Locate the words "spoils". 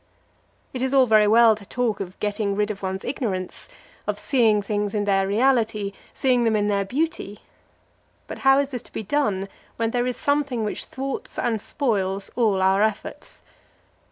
11.61-12.31